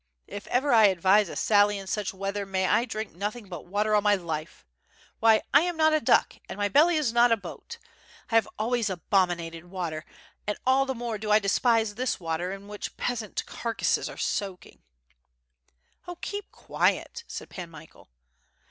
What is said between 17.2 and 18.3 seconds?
said Pan Michael.